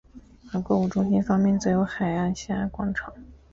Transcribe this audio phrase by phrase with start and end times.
[0.51, 3.13] 而购物中心方面则有海峡岸广场。